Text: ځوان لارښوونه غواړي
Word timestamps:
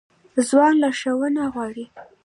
ځوان 0.47 0.73
لارښوونه 0.81 1.43
غواړي 1.53 1.85